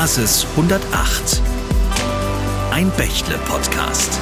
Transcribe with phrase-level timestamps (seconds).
[0.00, 1.42] Basis 108.
[2.70, 4.20] Ein Bächle-Podcast.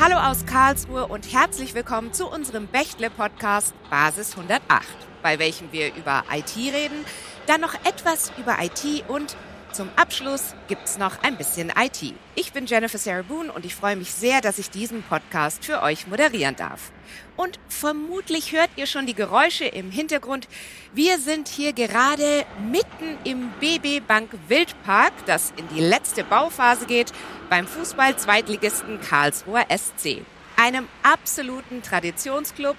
[0.00, 4.86] Hallo aus Karlsruhe und herzlich willkommen zu unserem Bächle-Podcast Basis 108,
[5.22, 7.04] bei welchem wir über IT reden,
[7.46, 9.36] dann noch etwas über IT und
[9.78, 12.12] zum Abschluss gibt's noch ein bisschen IT.
[12.34, 15.82] Ich bin Jennifer Sarah Boone und ich freue mich sehr, dass ich diesen Podcast für
[15.82, 16.90] euch moderieren darf.
[17.36, 20.48] Und vermutlich hört ihr schon die Geräusche im Hintergrund.
[20.94, 27.12] Wir sind hier gerade mitten im BB Bank Wildpark, das in die letzte Bauphase geht,
[27.48, 30.22] beim Fußball-Zweitligisten Karlsruher SC.
[30.56, 32.76] Einem absoluten Traditionsclub.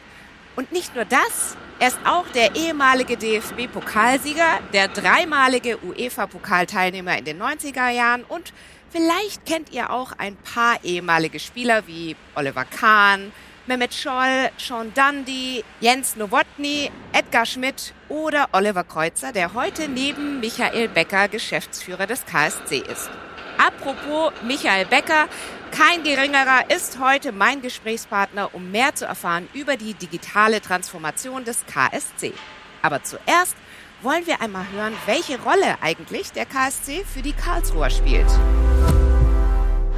[0.59, 7.41] Und nicht nur das, er ist auch der ehemalige DFB-Pokalsieger, der dreimalige UEFA-Pokalteilnehmer in den
[7.41, 8.51] 90er Jahren und
[8.89, 13.31] vielleicht kennt ihr auch ein paar ehemalige Spieler wie Oliver Kahn,
[13.67, 20.89] Mehmet Scholl, Sean Dundee, Jens Nowotny, Edgar Schmidt oder Oliver Kreuzer, der heute neben Michael
[20.89, 23.09] Becker Geschäftsführer des KSC ist.
[23.57, 25.29] Apropos Michael Becker,
[25.71, 31.65] kein geringerer ist heute mein Gesprächspartner, um mehr zu erfahren über die digitale Transformation des
[31.65, 32.33] KSC.
[32.81, 33.55] Aber zuerst
[34.01, 38.27] wollen wir einmal hören, welche Rolle eigentlich der KSC für die Karlsruher spielt.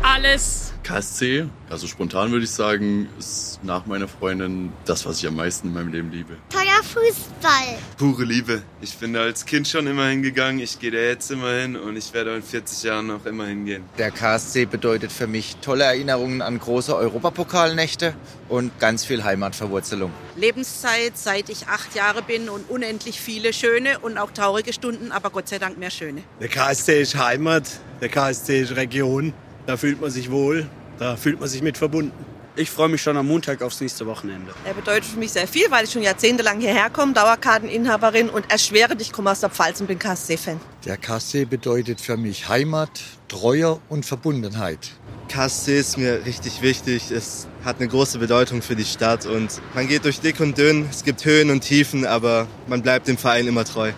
[0.04, 5.36] Alles KSC, also spontan würde ich sagen, ist nach meiner Freundin das, was ich am
[5.36, 6.38] meisten in meinem Leben liebe.
[6.84, 7.78] Fußball.
[7.98, 8.64] Pure Liebe.
[8.82, 11.98] Ich bin da als Kind schon immer hingegangen, ich gehe da jetzt immer hin und
[11.98, 13.84] ich werde in 40 Jahren noch immer hingehen.
[13.98, 18.14] Der KSC bedeutet für mich tolle Erinnerungen an große Europapokalnächte
[18.50, 20.12] und ganz viel Heimatverwurzelung.
[20.36, 25.30] Lebenszeit, seit ich acht Jahre bin und unendlich viele schöne und auch traurige Stunden, aber
[25.30, 26.24] Gott sei Dank mehr schöne.
[26.40, 27.64] Der KSC ist Heimat,
[28.02, 29.34] der KSC ist Region.
[29.68, 32.31] Da fühlt man sich wohl, da fühlt man sich mit verbunden.
[32.58, 34.54] Ich freue mich schon am Montag aufs nächste Wochenende.
[34.66, 38.96] Er bedeutet für mich sehr viel, weil ich schon jahrzehntelang hierher komme, Dauerkarteninhaberin und erschwere
[38.96, 40.60] dich, komme aus der Pfalz und bin KSC-Fan.
[40.86, 44.92] Der KSC bedeutet für mich Heimat, Treue und Verbundenheit.
[45.30, 47.10] KSC ist mir richtig wichtig.
[47.12, 50.88] Es hat eine große Bedeutung für die Stadt und man geht durch dick und dünn.
[50.90, 53.94] Es gibt Höhen und Tiefen, aber man bleibt dem Verein immer treu.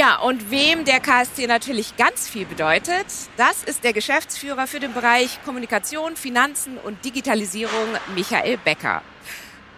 [0.00, 3.04] Ja, und wem der KSC natürlich ganz viel bedeutet,
[3.36, 9.02] das ist der Geschäftsführer für den Bereich Kommunikation, Finanzen und Digitalisierung, Michael Becker.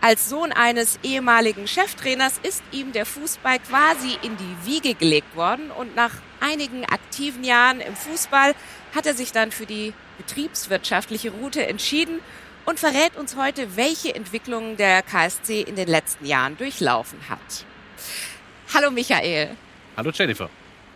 [0.01, 5.73] Als Sohn eines ehemaligen Cheftrainers ist ihm der Fußball quasi in die Wiege gelegt worden
[5.73, 8.55] und nach einigen aktiven Jahren im Fußball
[8.95, 12.21] hat er sich dann für die betriebswirtschaftliche Route entschieden
[12.65, 17.65] und verrät uns heute, welche Entwicklungen der KSC in den letzten Jahren durchlaufen hat.
[18.73, 19.57] Hallo Michael.
[19.95, 20.49] Hallo Jennifer.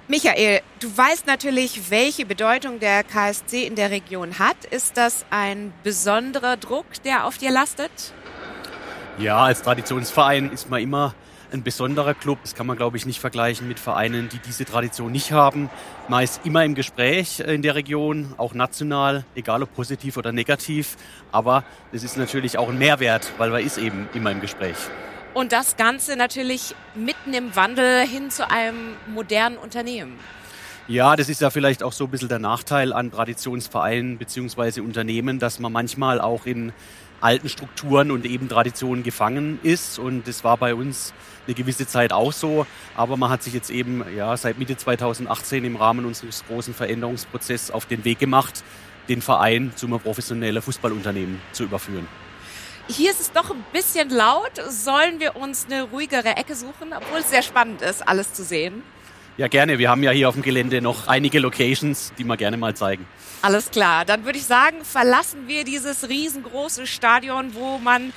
[0.08, 4.64] Michael, du weißt natürlich, welche Bedeutung der KSC in der Region hat.
[4.70, 7.90] Ist das ein besonderer Druck, der auf dir lastet?
[9.18, 11.14] Ja, als Traditionsverein ist man immer
[11.52, 12.38] ein besonderer Club.
[12.42, 15.68] Das kann man, glaube ich, nicht vergleichen mit Vereinen, die diese Tradition nicht haben.
[16.08, 20.96] Man ist immer im Gespräch in der Region, auch national, egal ob positiv oder negativ.
[21.32, 24.76] Aber es ist natürlich auch ein Mehrwert, weil man ist eben immer im Gespräch.
[25.36, 30.18] Und das Ganze natürlich mitten im Wandel hin zu einem modernen Unternehmen.
[30.88, 34.80] Ja, das ist ja vielleicht auch so ein bisschen der Nachteil an Traditionsvereinen bzw.
[34.80, 36.72] Unternehmen, dass man manchmal auch in
[37.20, 39.98] alten Strukturen und eben Traditionen gefangen ist.
[39.98, 41.12] Und das war bei uns
[41.46, 42.66] eine gewisse Zeit auch so.
[42.94, 47.70] Aber man hat sich jetzt eben ja, seit Mitte 2018 im Rahmen unseres großen Veränderungsprozesses
[47.70, 48.64] auf den Weg gemacht,
[49.10, 52.08] den Verein zum professionellen Fußballunternehmen zu überführen.
[52.88, 54.52] Hier ist es doch ein bisschen laut.
[54.68, 58.82] Sollen wir uns eine ruhigere Ecke suchen, obwohl es sehr spannend ist, alles zu sehen?
[59.36, 59.78] Ja, gerne.
[59.78, 63.06] Wir haben ja hier auf dem Gelände noch einige Locations, die wir gerne mal zeigen.
[63.42, 64.04] Alles klar.
[64.04, 68.12] Dann würde ich sagen, verlassen wir dieses riesengroße Stadion, wo man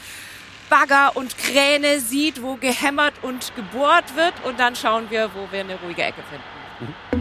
[0.69, 4.33] Bagger und Kräne sieht, wo gehämmert und gebohrt wird.
[4.45, 6.93] Und dann schauen wir, wo wir eine ruhige Ecke finden.
[7.13, 7.18] Mhm.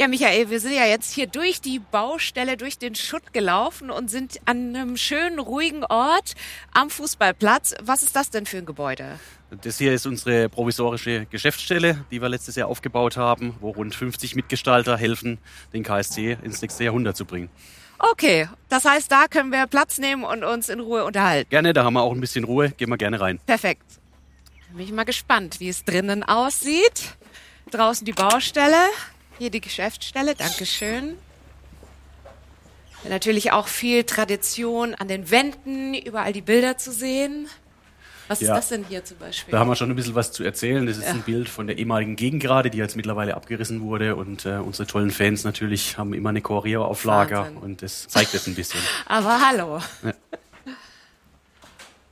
[0.00, 4.10] Ja, Michael, wir sind ja jetzt hier durch die Baustelle, durch den Schutt gelaufen und
[4.10, 6.36] sind an einem schönen, ruhigen Ort
[6.72, 7.74] am Fußballplatz.
[7.82, 9.20] Was ist das denn für ein Gebäude?
[9.60, 14.36] Das hier ist unsere provisorische Geschäftsstelle, die wir letztes Jahr aufgebaut haben, wo rund 50
[14.36, 15.36] Mitgestalter helfen,
[15.74, 17.50] den KSC ins nächste Jahrhundert zu bringen.
[17.98, 21.50] Okay, das heißt, da können wir Platz nehmen und uns in Ruhe unterhalten.
[21.50, 22.70] Gerne, da haben wir auch ein bisschen Ruhe.
[22.70, 23.38] Gehen wir gerne rein.
[23.44, 23.84] Perfekt.
[24.72, 27.18] Bin ich mal gespannt, wie es drinnen aussieht.
[27.70, 28.78] Draußen die Baustelle.
[29.40, 31.16] Hier die Geschäftsstelle, Dankeschön.
[33.08, 37.48] Natürlich auch viel Tradition an den Wänden, überall die Bilder zu sehen.
[38.28, 38.48] Was Ja.
[38.54, 39.50] ist das denn hier zum Beispiel?
[39.52, 40.84] Da haben wir schon ein bisschen was zu erzählen.
[40.84, 41.12] Das ist Ja.
[41.12, 44.14] ein Bild von der ehemaligen Gegengrade, die jetzt mittlerweile abgerissen wurde.
[44.14, 47.44] Und äh, unsere tollen Fans natürlich haben immer eine Choreo auf Lager.
[47.44, 47.56] Wahnsinn.
[47.56, 48.80] Und das zeigt es ein bisschen.
[49.06, 49.80] Aber hallo.
[50.04, 50.12] Ja.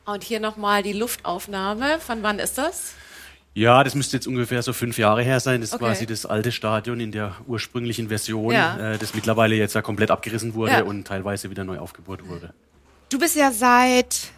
[0.06, 2.00] Und hier nochmal die Luftaufnahme.
[2.00, 2.94] Von wann ist das?
[3.58, 5.60] Ja, das müsste jetzt ungefähr so fünf Jahre her sein.
[5.60, 5.84] Das ist Okay.
[5.86, 8.92] quasi das alte Stadion in der ursprünglichen Version, Ja.
[8.92, 10.82] äh, das mittlerweile jetzt ja komplett abgerissen wurde Ja.
[10.82, 12.54] und teilweise wieder neu aufgebaut wurde.
[13.10, 14.30] Du bist ja seit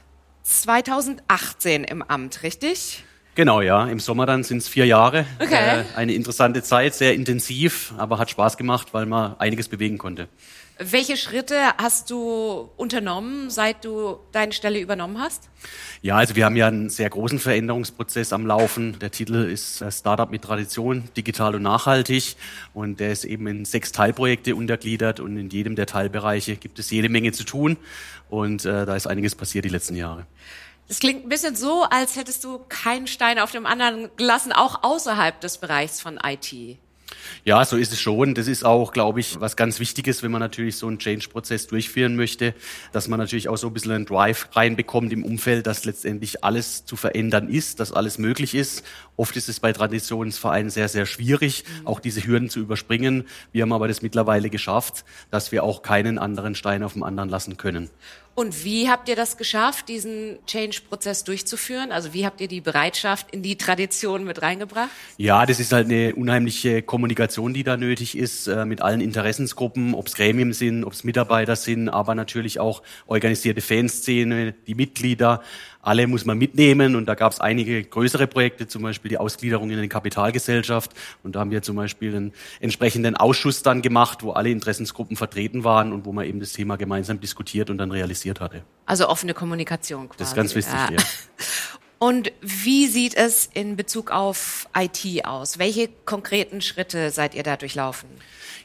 [0.43, 3.05] 2018 im Amt, richtig?
[3.35, 3.87] Genau, ja.
[3.89, 5.27] Im Sommer dann sind es vier Jahre.
[5.39, 5.81] Okay.
[5.81, 10.29] Äh, eine interessante Zeit, sehr intensiv, aber hat Spaß gemacht, weil man einiges bewegen konnte.
[10.83, 15.51] Welche Schritte hast du unternommen, seit du deine Stelle übernommen hast?
[16.01, 18.99] Ja, also wir haben ja einen sehr großen Veränderungsprozess am Laufen.
[18.99, 22.35] Der Titel ist äh, Startup mit Tradition, digital und nachhaltig.
[22.73, 26.91] Und der ist eben in sechs Teilprojekte untergliedert und in jedem der Teilbereiche gibt es
[26.91, 27.77] jede Menge zu tun.
[28.31, 30.27] Und äh, da ist einiges passiert die letzten Jahre.
[30.89, 34.83] Das klingt ein bisschen so, als hättest du keinen Stein auf dem anderen gelassen, auch
[34.83, 36.79] außerhalb des Bereichs von IT.
[37.45, 38.35] Ja, so ist es schon.
[38.35, 42.17] Das ist auch, glaube ich, was ganz Wichtiges, wenn man natürlich so einen Change-Prozess durchführen
[42.17, 42.55] möchte,
[42.93, 46.85] dass man natürlich auch so ein bisschen einen Drive reinbekommt im Umfeld, dass letztendlich alles
[46.85, 48.85] zu verändern ist, dass alles möglich ist.
[49.17, 53.25] Oft ist es bei Traditionsvereinen sehr, sehr schwierig, auch diese Hürden zu überspringen.
[53.53, 57.29] Wir haben aber das mittlerweile geschafft, dass wir auch keinen anderen Stein auf dem anderen
[57.29, 57.91] lassen können.
[58.41, 61.93] Und wie habt ihr das geschafft, diesen Change-Prozess durchzuführen?
[61.93, 64.89] Also wie habt ihr die Bereitschaft in die Tradition mit reingebracht?
[65.19, 69.93] Ja, das ist halt eine unheimliche Kommunikation, die da nötig ist, äh, mit allen Interessensgruppen,
[69.93, 75.43] ob es Gremien sind, ob es Mitarbeiter sind, aber natürlich auch organisierte Fanszene, die Mitglieder.
[75.83, 79.71] Alle muss man mitnehmen und da gab es einige größere Projekte, zum Beispiel die Ausgliederung
[79.71, 80.93] in eine Kapitalgesellschaft.
[81.23, 85.65] Und da haben wir zum Beispiel einen entsprechenden Ausschuss dann gemacht, wo alle Interessensgruppen vertreten
[85.65, 88.63] waren und wo man eben das Thema gemeinsam diskutiert und dann realisiert hatte.
[88.85, 90.19] Also offene Kommunikation quasi.
[90.19, 90.97] Das ist ganz wichtig, ja.
[92.03, 95.59] Und wie sieht es in Bezug auf IT aus?
[95.59, 98.09] Welche konkreten Schritte seid ihr da durchlaufen?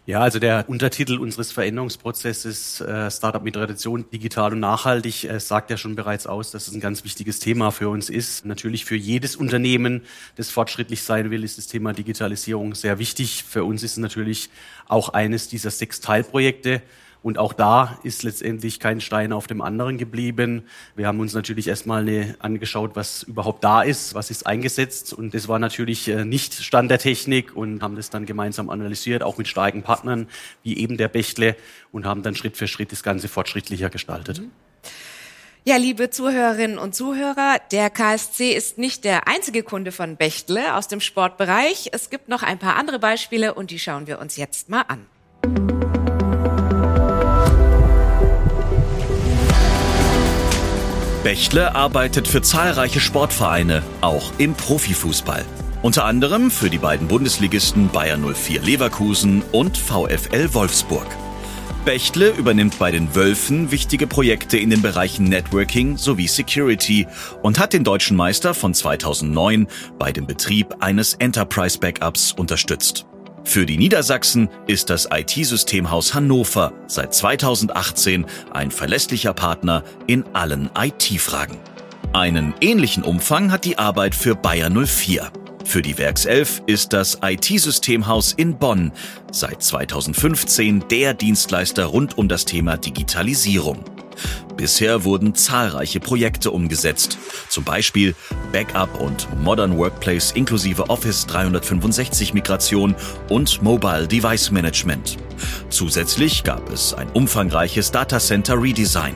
[0.06, 5.70] Ja, also der Untertitel unseres Veränderungsprozesses äh, Startup mit Tradition, digital und nachhaltig äh, sagt
[5.70, 8.46] ja schon bereits aus, dass es ein ganz wichtiges Thema für uns ist.
[8.46, 10.04] Natürlich für jedes Unternehmen,
[10.38, 13.44] das fortschrittlich sein will, ist das Thema Digitalisierung sehr wichtig.
[13.44, 14.50] Für uns ist es natürlich
[14.88, 16.82] auch eines dieser sechs Teilprojekte.
[17.26, 20.68] Und auch da ist letztendlich kein Stein auf dem anderen geblieben.
[20.96, 25.12] Wir haben uns natürlich erstmal angeschaut, was überhaupt da ist, was ist eingesetzt.
[25.12, 29.24] Und das war natürlich äh, nicht Stand der Technik und haben das dann gemeinsam analysiert,
[29.24, 30.28] auch mit starken Partnern
[30.62, 31.56] wie eben der Bechtle
[31.92, 34.44] und haben dann Schritt für Schritt das Ganze fortschrittlicher gestaltet.
[35.64, 40.88] Ja, liebe Zuhörerinnen und Zuhörer, der KSC ist nicht der einzige Kunde von Bechtle aus
[40.88, 41.90] dem Sportbereich.
[41.92, 45.08] Es gibt noch ein paar andere Beispiele und die schauen wir uns jetzt mal an.
[51.26, 55.44] Bechtle arbeitet für zahlreiche Sportvereine, auch im Profifußball.
[55.82, 61.08] Unter anderem für die beiden Bundesligisten Bayer 04 Leverkusen und VfL Wolfsburg.
[61.84, 67.08] Bechtle übernimmt bei den Wölfen wichtige Projekte in den Bereichen Networking sowie Security
[67.42, 69.66] und hat den deutschen Meister von 2009
[69.98, 73.08] bei dem Betrieb eines Enterprise Backups unterstützt.
[73.46, 81.58] Für die Niedersachsen ist das IT-Systemhaus Hannover seit 2018 ein verlässlicher Partner in allen IT-Fragen.
[82.12, 85.32] Einen ähnlichen Umfang hat die Arbeit für Bayer 04.
[85.64, 88.92] Für die Werkself ist das IT-Systemhaus in Bonn
[89.32, 93.95] seit 2015 der Dienstleister rund um das Thema Digitalisierung.
[94.58, 97.18] Bisher wurden zahlreiche Projekte umgesetzt,
[97.50, 98.16] zum Beispiel
[98.52, 102.96] Backup und Modern Workplace inklusive Office 365 Migration
[103.30, 105.18] und Mobile Device Management.
[105.70, 109.16] Zusätzlich gab es ein umfangreiches Datacenter Redesign.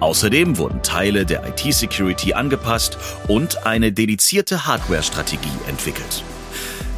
[0.00, 2.98] Außerdem wurden Teile der IT-Security angepasst
[3.28, 6.24] und eine dedizierte Hardware-Strategie entwickelt.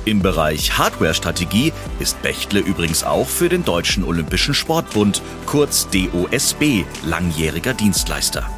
[0.06, 7.74] Im Bereich Hardware-Strategie ist Bechtle übrigens auch für den Deutschen Olympischen Sportbund, kurz DOSB, langjähriger
[7.74, 8.48] Dienstleister.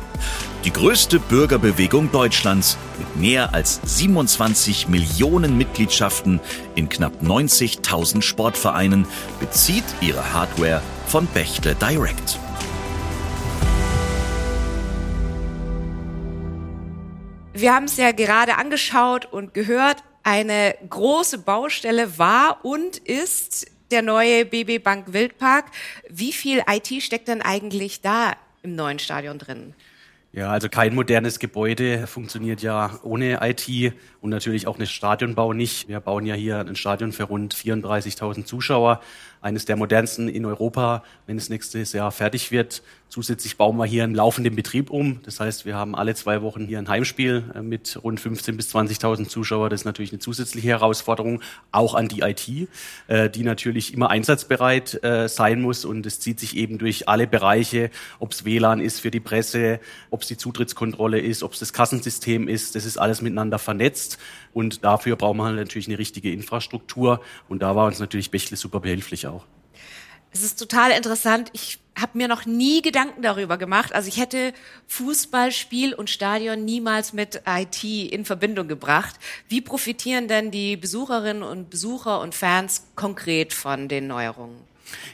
[0.67, 6.39] Die größte Bürgerbewegung Deutschlands mit mehr als 27 Millionen Mitgliedschaften
[6.75, 9.07] in knapp 90.000 Sportvereinen
[9.41, 12.39] bezieht ihre Hardware von Bechtle Direct.
[17.55, 24.03] Wir haben es ja gerade angeschaut und gehört, eine große Baustelle war und ist der
[24.03, 25.71] neue BB Bank Wildpark.
[26.11, 29.73] Wie viel IT steckt denn eigentlich da im neuen Stadion drin?
[30.33, 35.89] Ja, also kein modernes Gebäude funktioniert ja ohne IT und natürlich auch ein Stadionbau nicht.
[35.89, 39.01] Wir bauen ja hier ein Stadion für rund 34.000 Zuschauer
[39.41, 42.83] eines der modernsten in Europa, wenn es nächstes Jahr fertig wird.
[43.11, 45.21] Zusätzlich bauen wir hier einen laufenden Betrieb um.
[45.23, 48.75] Das heißt, wir haben alle zwei Wochen hier ein Heimspiel äh, mit rund 15.000 bis
[48.75, 49.71] 20.000 Zuschauer.
[49.71, 51.41] Das ist natürlich eine zusätzliche Herausforderung,
[51.73, 52.69] auch an die IT,
[53.07, 55.87] äh, die natürlich immer einsatzbereit äh, sein muss.
[55.87, 59.81] Und es zieht sich eben durch alle Bereiche, ob es WLAN ist für die Presse,
[60.11, 62.75] ob es die Zutrittskontrolle ist, ob es das Kassensystem ist.
[62.75, 64.19] Das ist alles miteinander vernetzt.
[64.53, 67.23] Und dafür brauchen wir natürlich eine richtige Infrastruktur.
[67.49, 69.38] Und da war uns natürlich Bächle super behilflich auch.
[70.33, 71.51] Es ist total interessant.
[71.53, 73.95] Ich habe mir noch nie Gedanken darüber gemacht.
[73.95, 74.53] Also ich hätte
[74.87, 79.17] Fußballspiel und Stadion niemals mit IT in Verbindung gebracht.
[79.49, 84.69] Wie profitieren denn die Besucherinnen und Besucher und Fans konkret von den Neuerungen?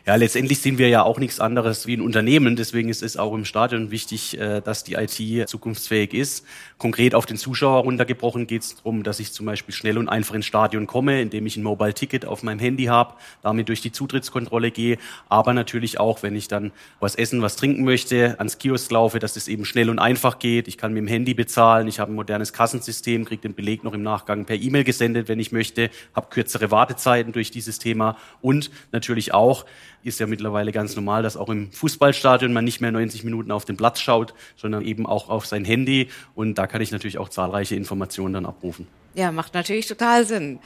[0.06, 2.56] Ja, letztendlich sind wir ja auch nichts anderes wie ein Unternehmen.
[2.56, 6.44] Deswegen ist es auch im Stadion wichtig, äh, dass die IT zukunftsfähig ist.
[6.84, 10.34] Konkret auf den Zuschauer runtergebrochen geht es darum, dass ich zum Beispiel schnell und einfach
[10.34, 14.70] ins Stadion komme, indem ich ein Mobile-Ticket auf meinem Handy habe, damit durch die Zutrittskontrolle
[14.70, 14.98] gehe.
[15.30, 19.36] Aber natürlich auch, wenn ich dann was essen, was trinken möchte, ans Kiosk laufe, dass
[19.36, 20.68] es eben schnell und einfach geht.
[20.68, 21.88] Ich kann mit dem Handy bezahlen.
[21.88, 25.40] Ich habe ein modernes Kassensystem, kriege den Beleg noch im Nachgang per E-Mail gesendet, wenn
[25.40, 29.64] ich möchte, habe kürzere Wartezeiten durch dieses Thema und natürlich auch
[30.04, 33.64] ist ja mittlerweile ganz normal, dass auch im Fußballstadion man nicht mehr 90 Minuten auf
[33.64, 36.08] den Platz schaut, sondern eben auch auf sein Handy.
[36.34, 38.88] Und da kann ich natürlich auch zahlreiche Informationen dann abrufen.
[39.14, 40.58] Ja, macht natürlich total Sinn.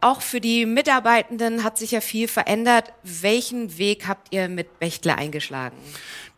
[0.00, 2.90] Auch für die Mitarbeitenden hat sich ja viel verändert.
[3.02, 5.76] Welchen Weg habt ihr mit Bechtle eingeschlagen?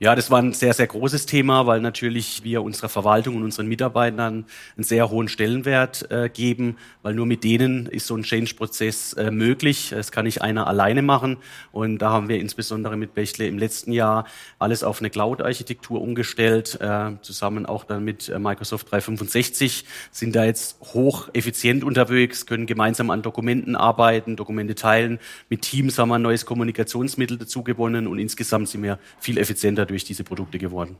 [0.05, 3.69] Ja, das war ein sehr, sehr großes Thema, weil natürlich wir unserer Verwaltung und unseren
[3.69, 4.45] Mitarbeitern
[4.77, 9.31] einen sehr hohen Stellenwert äh, geben, weil nur mit denen ist so ein Change-Prozess äh,
[9.31, 9.95] möglich.
[9.97, 11.39] Das kann nicht einer alleine machen.
[11.73, 14.27] Und da haben wir insbesondere mit Bechtle im letzten Jahr
[14.59, 20.45] alles auf eine Cloud-Architektur umgestellt, äh, zusammen auch dann mit äh, Microsoft 365, sind da
[20.45, 25.19] jetzt hoch effizient unterwegs, können gemeinsam an Dokumenten arbeiten, Dokumente teilen.
[25.49, 29.94] Mit Teams haben wir ein neues Kommunikationsmittel dazu gewonnen und insgesamt sind wir viel effizienter
[29.95, 30.97] durch diese Produkte geworden.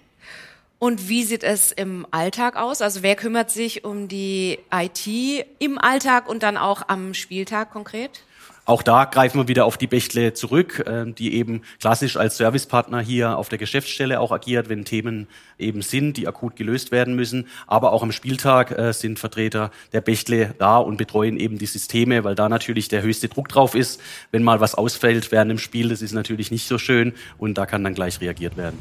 [0.79, 2.81] Und wie sieht es im Alltag aus?
[2.81, 8.23] Also wer kümmert sich um die IT im Alltag und dann auch am Spieltag konkret?
[8.67, 13.01] Auch da greifen wir wieder auf die Bechtle zurück, ähm, die eben klassisch als Servicepartner
[13.01, 15.27] hier auf der Geschäftsstelle auch agiert, wenn Themen
[15.59, 17.47] eben sind, die akut gelöst werden müssen.
[17.67, 22.25] Aber auch am Spieltag äh, sind Vertreter der Bechtle da und betreuen eben die Systeme,
[22.25, 24.01] weil da natürlich der höchste Druck drauf ist.
[24.31, 27.67] Wenn mal was ausfällt während dem Spiel, das ist natürlich nicht so schön und da
[27.67, 28.79] kann dann gleich reagiert werden.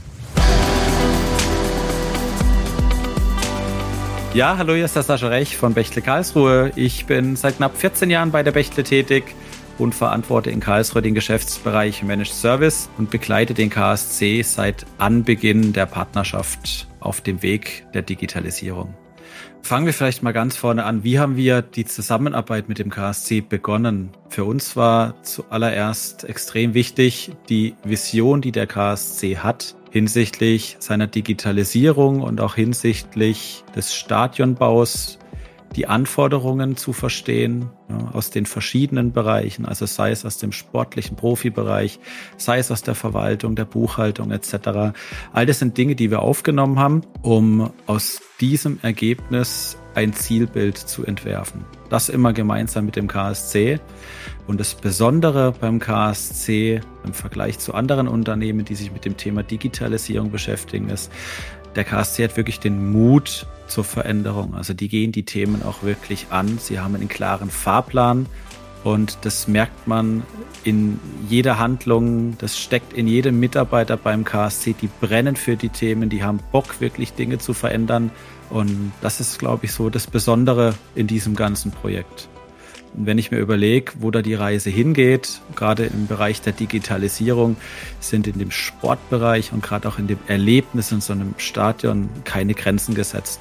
[4.33, 6.71] Ja, hallo, hier ist der Sascha Rech von Bechtle Karlsruhe.
[6.75, 9.35] Ich bin seit knapp 14 Jahren bei der Bechtle tätig
[9.77, 15.85] und verantworte in Karlsruhe den Geschäftsbereich Managed Service und begleite den KSC seit Anbeginn der
[15.85, 18.93] Partnerschaft auf dem Weg der Digitalisierung.
[19.61, 21.05] Fangen wir vielleicht mal ganz vorne an.
[21.05, 24.11] Wie haben wir die Zusammenarbeit mit dem KSC begonnen?
[24.27, 32.21] Für uns war zuallererst extrem wichtig die Vision, die der KSC hat hinsichtlich seiner Digitalisierung
[32.21, 35.19] und auch hinsichtlich des Stadionbaus
[35.75, 41.15] die Anforderungen zu verstehen ja, aus den verschiedenen Bereichen, also sei es aus dem sportlichen
[41.15, 41.99] Profibereich,
[42.37, 44.93] sei es aus der Verwaltung, der Buchhaltung etc.
[45.33, 51.05] All das sind Dinge, die wir aufgenommen haben, um aus diesem Ergebnis ein Zielbild zu
[51.05, 51.65] entwerfen.
[51.89, 53.79] Das immer gemeinsam mit dem KSC.
[54.47, 59.43] Und das Besondere beim KSC im Vergleich zu anderen Unternehmen, die sich mit dem Thema
[59.43, 61.11] Digitalisierung beschäftigen, ist,
[61.75, 64.55] der KSC hat wirklich den Mut zur Veränderung.
[64.55, 66.57] Also die gehen die Themen auch wirklich an.
[66.59, 68.27] Sie haben einen klaren Fahrplan
[68.83, 70.23] und das merkt man
[70.63, 70.99] in
[71.29, 72.37] jeder Handlung.
[72.37, 74.75] Das steckt in jedem Mitarbeiter beim KSC.
[74.79, 78.11] Die brennen für die Themen, die haben Bock, wirklich Dinge zu verändern.
[78.49, 82.27] Und das ist, glaube ich, so das Besondere in diesem ganzen Projekt.
[82.95, 87.57] Wenn ich mir überlege, wo da die Reise hingeht, gerade im Bereich der Digitalisierung,
[87.99, 92.53] sind in dem Sportbereich und gerade auch in dem Erlebnis in so einem Stadion keine
[92.53, 93.39] Grenzen gesetzt.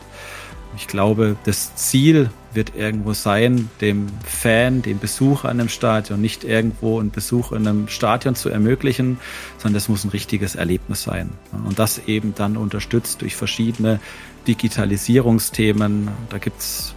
[0.77, 6.45] Ich glaube, das Ziel wird irgendwo sein, dem Fan, dem Besucher an einem Stadion nicht
[6.45, 9.19] irgendwo einen Besuch in einem Stadion zu ermöglichen,
[9.59, 11.31] sondern das muss ein richtiges Erlebnis sein.
[11.67, 14.01] Und das eben dann unterstützt durch verschiedene
[14.47, 16.09] Digitalisierungsthemen.
[16.31, 16.95] Da gibt's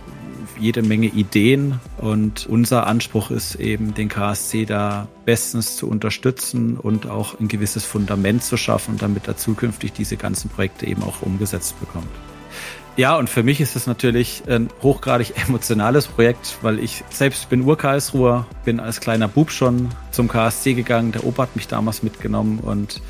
[0.60, 7.08] jede Menge Ideen und unser Anspruch ist eben, den KSC da bestens zu unterstützen und
[7.08, 11.80] auch ein gewisses Fundament zu schaffen, damit er zukünftig diese ganzen Projekte eben auch umgesetzt
[11.80, 12.08] bekommt.
[12.98, 17.62] Ja, und für mich ist es natürlich ein hochgradig emotionales Projekt, weil ich selbst bin
[17.62, 21.12] Ur-Karlsruher, bin als kleiner Bub schon zum KSC gegangen.
[21.12, 23.02] Der Opa hat mich damals mitgenommen und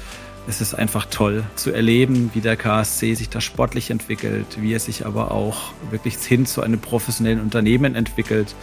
[0.47, 4.79] es ist einfach toll zu erleben, wie der KSC sich da sportlich entwickelt, wie er
[4.79, 8.53] sich aber auch wirklich hin zu einem professionellen Unternehmen entwickelt.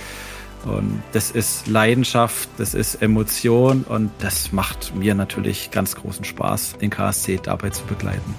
[0.64, 6.78] Und das ist Leidenschaft, das ist Emotion und das macht mir natürlich ganz großen Spaß,
[6.78, 8.34] den KSC dabei zu begleiten.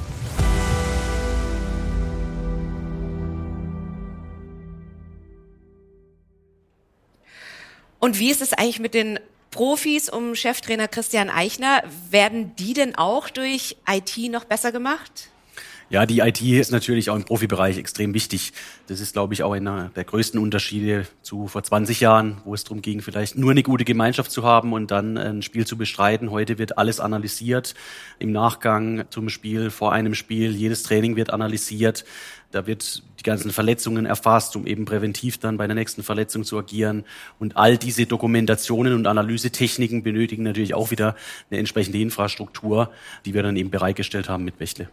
[8.00, 9.20] Und wie ist es eigentlich mit den
[9.54, 11.84] Profis um Cheftrainer Christian Eichner?
[12.10, 15.30] Werden die denn auch durch IT noch besser gemacht?
[15.94, 18.52] Ja, die IT ist natürlich auch im Profibereich extrem wichtig.
[18.88, 22.64] Das ist, glaube ich, auch einer der größten Unterschiede zu vor 20 Jahren, wo es
[22.64, 26.32] darum ging, vielleicht nur eine gute Gemeinschaft zu haben und dann ein Spiel zu bestreiten.
[26.32, 27.76] Heute wird alles analysiert
[28.18, 30.56] im Nachgang zum Spiel, vor einem Spiel.
[30.56, 32.06] Jedes Training wird analysiert.
[32.50, 36.58] Da wird die ganzen Verletzungen erfasst, um eben präventiv dann bei der nächsten Verletzung zu
[36.58, 37.06] agieren.
[37.38, 41.16] Und all diese Dokumentationen und Analysetechniken benötigen natürlich auch wieder
[41.52, 42.90] eine entsprechende Infrastruktur,
[43.28, 44.90] die wir dann eben bereitgestellt haben mit Bächle.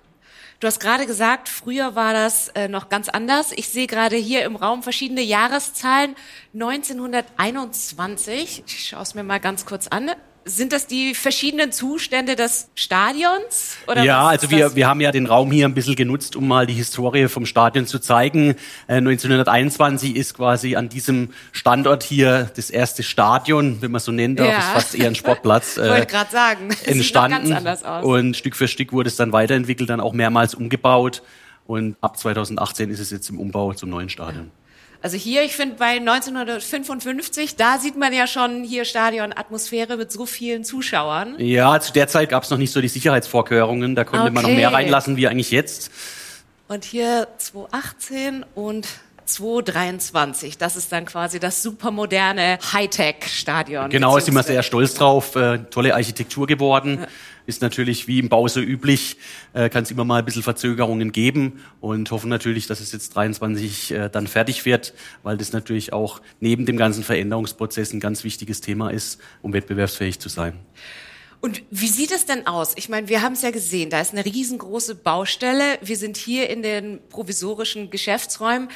[0.60, 3.50] Du hast gerade gesagt, früher war das äh, noch ganz anders.
[3.52, 6.14] Ich sehe gerade hier im Raum verschiedene Jahreszahlen.
[6.52, 10.10] 1921, ich schaue es mir mal ganz kurz an.
[10.44, 13.76] Sind das die verschiedenen Zustände des Stadions?
[13.86, 16.66] Oder ja, also wir, wir haben ja den Raum hier ein bisschen genutzt, um mal
[16.66, 18.56] die Historie vom Stadion zu zeigen.
[18.86, 24.36] Äh, 1921 ist quasi an diesem Standort hier das erste Stadion, wenn man so nennen
[24.36, 24.58] darf, ja.
[24.58, 25.60] ist fast eher ein Sportplatz.
[25.80, 27.46] Äh, Wollte gerade sagen, entstanden.
[27.46, 28.04] Sieht ganz anders aus.
[28.04, 31.22] Und Stück für Stück wurde es dann weiterentwickelt, dann auch mehrmals umgebaut.
[31.66, 34.50] Und ab 2018 ist es jetzt im Umbau zum neuen Stadion.
[35.02, 40.12] Also hier, ich finde bei 1955, da sieht man ja schon hier Stadion Atmosphäre mit
[40.12, 41.36] so vielen Zuschauern.
[41.38, 44.34] Ja, zu der Zeit gab es noch nicht so die Sicherheitsvorkehrungen, da konnte okay.
[44.34, 45.90] man noch mehr reinlassen wie eigentlich jetzt.
[46.68, 48.86] Und hier 2018 und
[49.34, 50.58] 2023.
[50.58, 53.90] Das ist dann quasi das supermoderne Hightech-Stadion.
[53.90, 55.36] Genau, sind wir sehr stolz drauf.
[55.36, 56.98] Äh, tolle Architektur geworden.
[57.00, 57.06] Ja.
[57.46, 59.16] Ist natürlich wie im Bau so üblich,
[59.54, 63.16] äh, kann es immer mal ein bisschen Verzögerungen geben und hoffen natürlich, dass es jetzt
[63.16, 68.22] 23 äh, dann fertig wird, weil das natürlich auch neben dem ganzen Veränderungsprozess ein ganz
[68.22, 70.60] wichtiges Thema ist, um wettbewerbsfähig zu sein.
[71.40, 72.74] Und wie sieht es denn aus?
[72.76, 75.78] Ich meine, wir haben es ja gesehen, da ist eine riesengroße Baustelle.
[75.80, 78.68] Wir sind hier in den provisorischen Geschäftsräumen.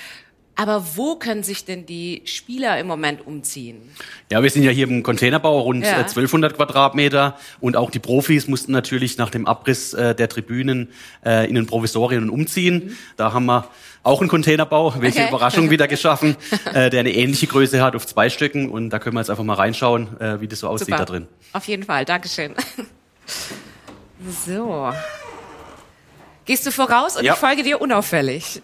[0.56, 3.90] Aber wo können sich denn die Spieler im Moment umziehen?
[4.30, 5.96] Ja, wir sind ja hier im Containerbau, rund ja.
[5.96, 7.36] 1200 äh, Quadratmeter.
[7.60, 10.90] Und auch die Profis mussten natürlich nach dem Abriss äh, der Tribünen
[11.24, 12.86] äh, in den Provisorien umziehen.
[12.86, 12.96] Mhm.
[13.16, 13.68] Da haben wir
[14.04, 15.28] auch einen Containerbau, welche okay.
[15.28, 16.36] Überraschung wieder geschaffen,
[16.72, 18.68] äh, der eine ähnliche Größe hat auf zwei Stücken.
[18.68, 20.98] Und da können wir jetzt einfach mal reinschauen, äh, wie das so aussieht Super.
[20.98, 21.28] da drin.
[21.52, 22.54] Auf jeden Fall, Dankeschön.
[24.46, 24.92] So.
[26.44, 27.32] Gehst du voraus und ja.
[27.32, 28.62] ich folge dir unauffällig.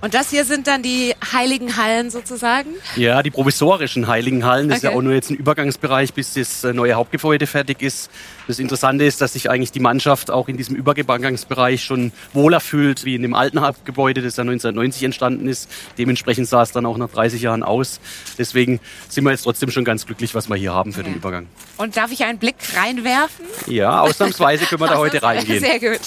[0.00, 2.70] Und das hier sind dann die heiligen Hallen sozusagen?
[2.94, 4.68] Ja, die provisorischen heiligen Hallen.
[4.68, 4.86] Das okay.
[4.86, 8.08] ist ja auch nur jetzt ein Übergangsbereich, bis das äh, neue Hauptgebäude fertig ist.
[8.46, 13.04] Das Interessante ist, dass sich eigentlich die Mannschaft auch in diesem Übergangsbereich schon wohler fühlt
[13.04, 15.68] wie in dem alten Hauptgebäude, das ja 1990 entstanden ist.
[15.98, 18.00] Dementsprechend sah es dann auch nach 30 Jahren aus.
[18.38, 21.08] Deswegen sind wir jetzt trotzdem schon ganz glücklich, was wir hier haben für ja.
[21.08, 21.48] den Übergang.
[21.76, 23.46] Und darf ich einen Blick reinwerfen?
[23.66, 25.60] Ja, ausnahmsweise können wir da heute reingehen.
[25.60, 26.00] Sehr gut.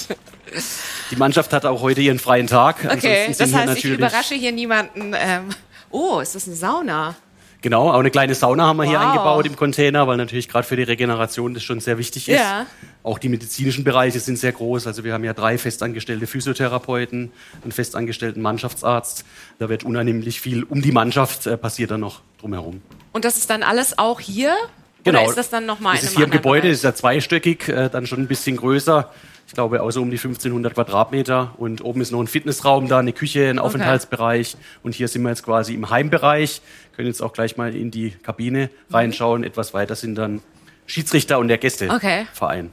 [1.10, 2.84] Die Mannschaft hat auch heute ihren freien Tag.
[2.84, 5.14] Okay, das heißt, ich überrasche hier niemanden.
[5.16, 5.50] Ähm,
[5.90, 7.16] oh, ist das eine Sauna?
[7.62, 8.90] Genau, auch eine kleine Sauna haben wir wow.
[8.90, 12.40] hier eingebaut im Container, weil natürlich gerade für die Regeneration das schon sehr wichtig ist.
[12.40, 12.66] Ja.
[13.04, 14.88] Auch die medizinischen Bereiche sind sehr groß.
[14.88, 17.30] Also wir haben ja drei festangestellte Physiotherapeuten,
[17.62, 19.24] einen festangestellten Mannschaftsarzt.
[19.60, 22.82] Da wird unheimlich viel um die Mannschaft äh, passiert dann noch drumherum.
[23.12, 24.56] Und das ist dann alles auch hier?
[25.04, 25.20] Genau.
[25.20, 26.74] Oder ist das dann nochmal in einem ist hier im Gebäude, Bereich?
[26.74, 29.10] ist ja zweistöckig, äh, dann schon ein bisschen größer
[29.52, 31.52] ich glaube, auch so um die 1500 Quadratmeter.
[31.58, 34.56] Und oben ist noch ein Fitnessraum da, eine Küche, ein Aufenthaltsbereich.
[34.82, 36.62] Und hier sind wir jetzt quasi im Heimbereich.
[36.96, 39.44] Können jetzt auch gleich mal in die Kabine reinschauen.
[39.44, 40.40] Etwas weiter sind dann
[40.86, 42.26] Schiedsrichter und der Gästeverein.
[42.34, 42.70] Okay.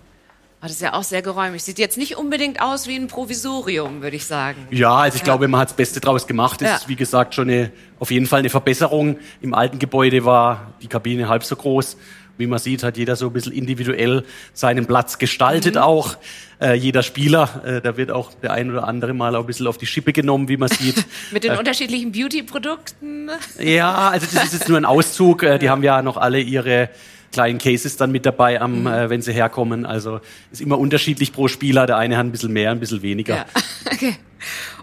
[0.61, 1.63] Oh, das ist ja auch sehr geräumig.
[1.63, 4.65] Sieht jetzt nicht unbedingt aus wie ein Provisorium, würde ich sagen.
[4.71, 5.25] Ja, also ich ja.
[5.25, 6.61] glaube, man hat das Beste draus gemacht.
[6.61, 6.75] Das ja.
[6.77, 9.19] ist, wie gesagt, schon eine, auf jeden Fall eine Verbesserung.
[9.41, 11.97] Im alten Gebäude war die Kabine halb so groß.
[12.39, 14.23] Wie man sieht, hat jeder so ein bisschen individuell
[14.53, 15.81] seinen Platz gestaltet mhm.
[15.81, 16.15] auch.
[16.61, 19.67] Äh, jeder Spieler, äh, da wird auch der ein oder andere mal auch ein bisschen
[19.67, 21.05] auf die Schippe genommen, wie man sieht.
[21.31, 23.29] Mit den äh, unterschiedlichen Beauty-Produkten?
[23.59, 25.43] Ja, also das ist jetzt nur ein Auszug.
[25.43, 26.89] Äh, die haben ja noch alle ihre
[27.31, 28.87] kleinen Cases dann mit dabei, am, mhm.
[28.87, 29.85] äh, wenn sie herkommen.
[29.85, 30.19] Also
[30.51, 31.85] ist immer unterschiedlich pro Spieler.
[31.85, 33.35] Der eine hat ein bisschen mehr, ein bisschen weniger.
[33.35, 33.45] Ja.
[33.91, 34.15] Okay.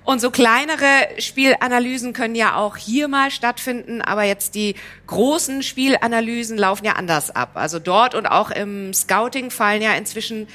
[0.05, 0.87] Und so kleinere
[1.19, 4.75] Spielanalysen können ja auch hier mal stattfinden, aber jetzt die
[5.07, 7.53] großen Spielanalysen laufen ja anders ab.
[7.55, 10.47] Also dort und auch im Scouting fallen ja inzwischen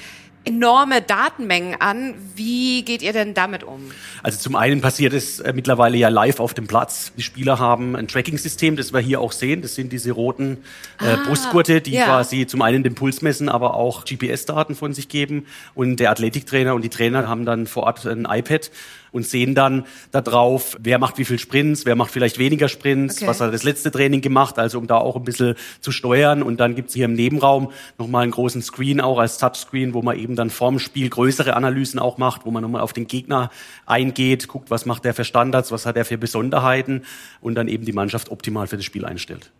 [0.43, 2.15] enorme Datenmengen an.
[2.35, 3.91] Wie geht ihr denn damit um?
[4.23, 7.11] Also zum einen passiert es äh, mittlerweile ja live auf dem Platz.
[7.15, 9.61] Die Spieler haben ein Tracking-System, das wir hier auch sehen.
[9.61, 10.57] Das sind diese roten
[10.99, 12.05] äh, ah, Brustgurte, die ja.
[12.05, 15.45] quasi zum einen den Puls messen, aber auch GPS-Daten von sich geben.
[15.75, 18.71] Und der Athletiktrainer und die Trainer haben dann vor Ort ein iPad
[19.11, 23.17] und sehen dann da drauf, wer macht wie viel Sprints, wer macht vielleicht weniger Sprints,
[23.17, 23.27] okay.
[23.27, 26.43] was hat das letzte Training gemacht, also um da auch ein bisschen zu steuern.
[26.43, 30.17] Und dann gibt's hier im Nebenraum nochmal einen großen Screen auch als Touchscreen, wo man
[30.17, 33.51] eben dann vorm Spiel größere Analysen auch macht, wo man nochmal auf den Gegner
[33.85, 37.03] eingeht, guckt, was macht der für Standards, was hat er für Besonderheiten
[37.41, 39.51] und dann eben die Mannschaft optimal für das Spiel einstellt.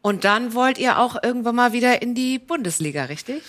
[0.00, 3.42] Und dann wollt ihr auch irgendwann mal wieder in die Bundesliga, richtig?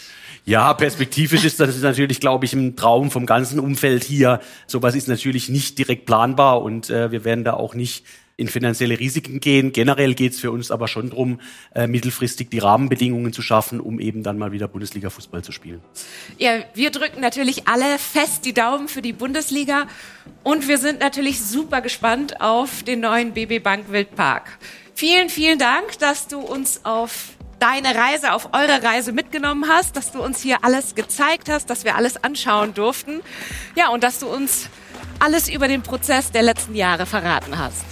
[0.49, 4.39] Ja, perspektivisch ist das natürlich, glaube ich, ein Traum vom ganzen Umfeld hier.
[4.65, 8.03] Sowas ist natürlich nicht direkt planbar und äh, wir werden da auch nicht
[8.35, 9.73] in finanzielle Risiken gehen.
[9.73, 11.39] Generell geht es für uns aber schon darum,
[11.75, 15.81] äh, mittelfristig die Rahmenbedingungen zu schaffen, um eben dann mal wieder Bundesliga-Fußball zu spielen.
[16.39, 19.85] Ja, wir drücken natürlich alle fest die Daumen für die Bundesliga
[20.41, 24.57] und wir sind natürlich super gespannt auf den neuen BB Bank Wildpark.
[24.95, 30.11] Vielen, vielen Dank, dass du uns auf deine Reise, auf eure Reise mitgenommen hast, dass
[30.11, 33.21] du uns hier alles gezeigt hast, dass wir alles anschauen durften.
[33.75, 34.69] Ja, und dass du uns
[35.19, 37.83] alles über den Prozess der letzten Jahre verraten hast.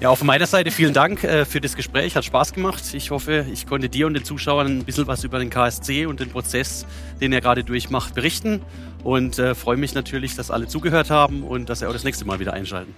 [0.00, 2.16] Ja, auf meiner Seite vielen Dank äh, für das Gespräch.
[2.16, 2.82] Hat Spaß gemacht.
[2.94, 6.20] Ich hoffe, ich konnte dir und den Zuschauern ein bisschen was über den KSC und
[6.20, 6.86] den Prozess,
[7.20, 8.62] den er gerade durchmacht, berichten.
[9.04, 12.24] Und äh, freue mich natürlich, dass alle zugehört haben und dass sie auch das nächste
[12.24, 12.94] Mal wieder einschalten.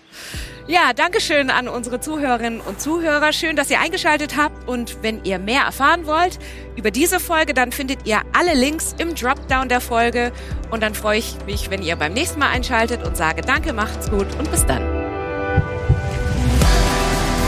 [0.68, 3.32] Ja, danke schön an unsere Zuhörerinnen und Zuhörer.
[3.32, 4.68] Schön, dass ihr eingeschaltet habt.
[4.68, 6.38] Und wenn ihr mehr erfahren wollt
[6.76, 10.30] über diese Folge, dann findet ihr alle Links im Dropdown der Folge.
[10.70, 14.08] Und dann freue ich mich, wenn ihr beim nächsten Mal einschaltet und sage Danke, macht's
[14.08, 15.01] gut und bis dann.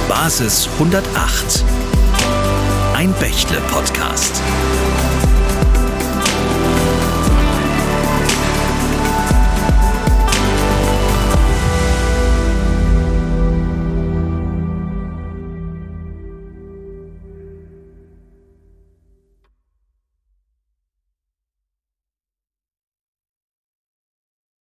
[0.09, 1.64] Basis 108.
[2.95, 4.40] Ein Bächle-Podcast.